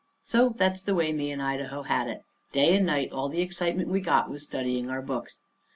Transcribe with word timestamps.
So 0.23 0.49
that's 0.49 0.81
the 0.81 0.95
way 0.95 1.13
me 1.13 1.31
and 1.31 1.43
Idaho 1.43 1.83
had 1.83 2.07
it. 2.07 2.23
Day 2.53 2.75
and 2.75 2.87
night 2.87 3.11
all 3.11 3.29
the 3.29 3.43
excitement 3.43 3.87
we 3.87 4.01
got 4.01 4.31
was 4.31 4.41
studying 4.43 4.89
our 4.89 5.03
books. 5.03 5.41